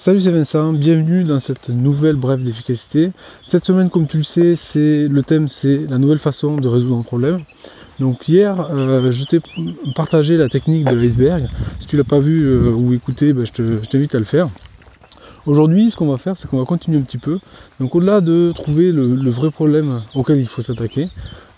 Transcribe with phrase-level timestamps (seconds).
[0.00, 3.10] Salut c'est Vincent, bienvenue dans cette nouvelle brève d'efficacité.
[3.44, 6.98] Cette semaine comme tu le sais, c'est le thème c'est la nouvelle façon de résoudre
[6.98, 7.40] un problème.
[7.98, 9.40] Donc hier euh, je t'ai
[9.94, 11.50] partagé la technique de l'iceberg.
[11.80, 14.48] Si tu l'as pas vu euh, ou écouté, ben, je t'invite à le faire.
[15.44, 17.38] Aujourd'hui ce qu'on va faire c'est qu'on va continuer un petit peu.
[17.78, 21.10] Donc au-delà de trouver le, vrai problème auquel il faut s'attaquer,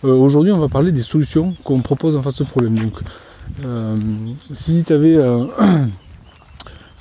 [0.04, 2.76] euh, aujourd'hui on va parler des solutions qu'on propose en face de problème.
[2.76, 3.02] Donc
[4.52, 5.16] si tu avais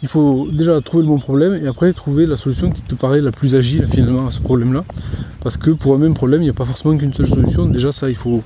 [0.04, 3.22] il faut déjà trouver le bon problème et après trouver la solution qui te paraît
[3.22, 4.84] la plus agile finalement à ce problème-là.
[5.42, 7.66] Parce que pour un même problème, il n'y a pas forcément qu'une seule solution.
[7.66, 8.44] Déjà ça, il faut,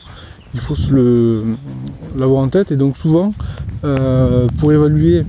[2.15, 2.71] l'avoir en tête.
[2.71, 3.33] Et donc souvent,
[3.83, 5.25] euh, pour évaluer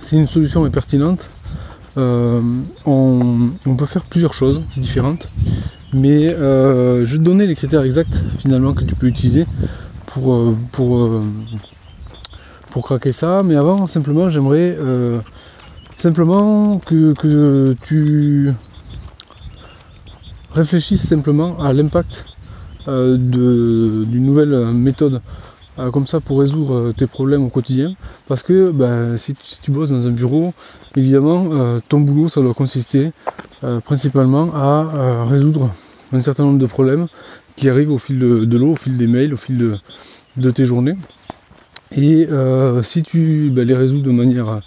[0.00, 1.28] si une solution est pertinente,
[1.96, 2.40] euh,
[2.84, 5.28] on, peut faire plusieurs choses différentes.
[5.92, 9.46] Mais euh, je vais te donner les critères exacts finalement que tu peux utiliser
[10.06, 11.10] pour, pour
[12.78, 13.42] pour craquer ça.
[13.42, 15.18] Mais avant, simplement, j'aimerais euh,
[15.96, 18.52] simplement que, tu
[20.52, 22.24] réfléchisses simplement à l'impact
[22.86, 25.20] euh, d'une nouvelle méthode
[25.80, 27.94] euh, comme ça pour résoudre tes problèmes au quotidien.
[28.28, 30.54] Parce que ben, si, tu bosses dans un bureau,
[30.94, 31.48] évidemment,
[31.88, 33.10] ton boulot, ça doit consister
[33.84, 35.72] principalement à résoudre
[36.12, 37.08] un certain nombre de problèmes
[37.56, 39.80] qui arrivent au fil de, l'eau, au fil des mails, au fil
[40.36, 40.94] de tes journées.
[41.96, 44.60] Et euh, si tu ben, les résous de manière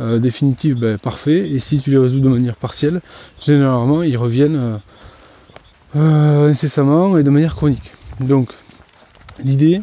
[0.00, 1.50] euh, définitive, ben, parfait.
[1.50, 3.00] Et si tu les résous de manière partielle,
[3.40, 4.78] généralement ils reviennent
[5.96, 7.92] euh, incessamment et de manière chronique.
[8.20, 8.52] Donc
[9.42, 9.80] l'idée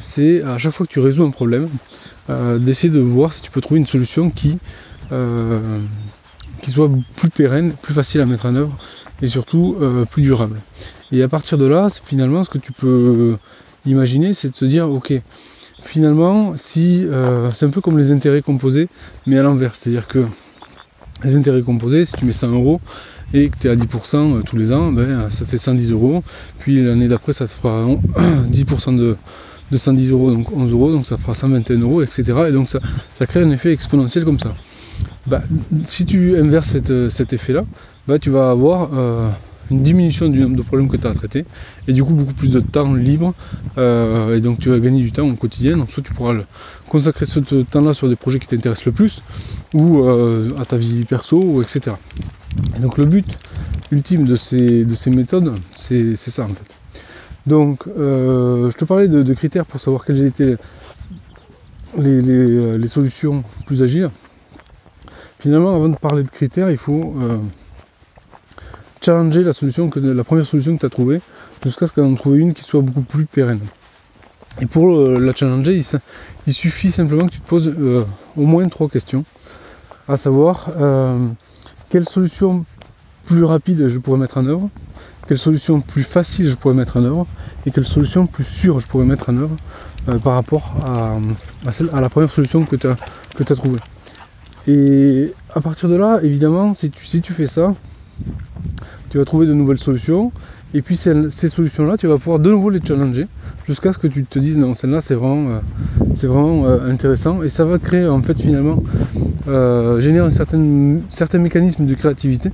[0.00, 1.68] c'est à chaque fois que tu résous un problème,
[2.58, 4.60] d'essayer de voir si tu peux trouver une solution qui,
[6.62, 8.76] qui soit plus pérenne, plus facile à mettre en œuvre
[9.22, 9.76] et surtout
[10.12, 10.60] plus durable.
[11.10, 13.36] Et à partir de là, finalement ce que tu peux
[13.86, 15.20] imaginer c'est de se dire ok
[15.82, 18.88] finalement, euh, c'est un peu comme les intérêts composés,
[19.26, 19.76] mais à l'envers.
[19.76, 20.24] C'est-à-dire que
[21.24, 22.80] les intérêts composés, si tu mets 100 euros
[23.34, 26.22] et que tu es à 10% euh, tous les ans, ben, ça fait 110 euros.
[26.58, 28.96] Puis l'année d'après, ça te fera 10%
[29.70, 32.24] de, 110 euros, donc 11 euros, donc ça fera 121 euros, etc.
[32.48, 32.80] Et donc ça,
[33.26, 34.54] crée un effet exponentiel comme ça.
[35.26, 35.42] Bah,
[35.84, 36.76] si tu inverses
[37.10, 37.64] cet effet-là,
[38.06, 39.28] bah, tu vas avoir euh,
[39.70, 41.44] une diminution du nombre de problèmes que tu as à traiter
[41.86, 43.34] et du coup beaucoup plus de temps libre
[43.76, 45.76] euh, et donc tu vas gagner du temps au quotidien.
[45.76, 46.34] Donc soit tu pourras
[46.88, 49.22] consacrer ce temps là sur des projets qui t'intéressent le plus
[49.74, 51.96] ou euh, à ta vie perso etc
[52.76, 53.26] et donc le but
[53.92, 56.76] ultime de ces, de ces méthodes c'est ça en fait.
[57.46, 60.56] Donc euh, je te parlais de, critères pour savoir quelles étaient
[61.96, 64.10] les, les, solutions plus agiles.
[65.38, 67.14] Finalement avant de parler de critères il faut
[69.08, 71.22] challenger la solution que la première solution que tu as trouvée
[71.64, 73.60] jusqu'à ce qu'on trouve une qui soit beaucoup plus pérenne.
[74.60, 75.82] Et pour euh, la challenger,
[76.46, 78.04] il, suffit simplement que tu te poses euh,
[78.36, 79.24] au moins trois questions,
[80.08, 81.26] à savoir euh,
[81.88, 82.66] quelle solution
[83.24, 84.68] plus rapide je pourrais mettre en œuvre,
[85.26, 87.26] quelle solution plus facile je pourrais mettre en œuvre,
[87.64, 89.56] et quelle solution plus sûre je pourrais mettre en œuvre
[90.22, 91.18] par rapport à,
[92.00, 93.80] la première solution que tu as, trouvée.
[94.66, 97.74] Et à partir de là, évidemment, si tu fais ça,
[99.10, 100.30] tu vas trouver de nouvelles solutions.
[100.74, 103.26] Et puis ces solutions-là, tu vas pouvoir de nouveau les challenger
[103.66, 107.42] jusqu'à ce que tu te dises non, celle-là c'est vraiment, euh, vraiment euh, intéressant.
[107.42, 108.82] Et ça va créer en fait finalement,
[109.48, 112.50] euh, générer un certain, mécanisme de créativité.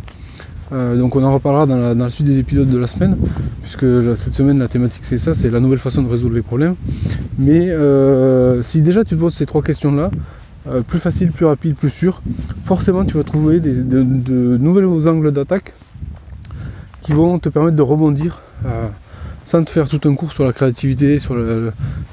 [0.71, 3.17] donc on en reparlera dans la, suite des épisodes de la semaine,
[3.63, 3.87] puisque
[4.17, 6.77] cette semaine la thématique c'est ça, c'est la nouvelle façon de résoudre les problèmes.
[7.37, 7.73] Mais
[8.61, 10.13] si déjà tu te poses ces trois questions-là,
[10.87, 12.23] plus facile, plus rapide, plus sûr,
[12.63, 15.75] forcément tu vas trouver de, de nouveaux angles d'attaque
[17.05, 18.89] qui vont te permettre de rebondir euh,
[19.45, 21.37] sans te faire tout un cours sur la créativité, sur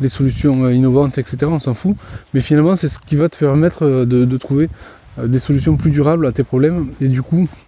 [0.02, 1.38] les solutions euh, innovantes, etc.
[1.46, 1.96] On s'en fout.
[2.34, 4.70] Mais finalement, c'est ce qui va te permettre euh, de, trouver
[5.24, 7.48] des solutions plus durables à tes problèmes et du coup